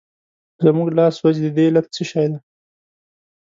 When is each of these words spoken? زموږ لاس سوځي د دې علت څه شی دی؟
زموږ 0.63 0.87
لاس 0.97 1.13
سوځي 1.19 1.41
د 1.43 1.47
دې 1.57 1.65
علت 1.69 1.85
څه 1.95 2.03
شی 2.09 2.25
دی؟ 2.31 2.39